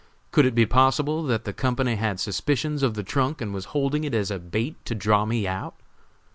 [0.31, 4.03] Could it be possible that the company had suspicions of the trunk and were holding
[4.03, 5.75] it as a bait to draw me out?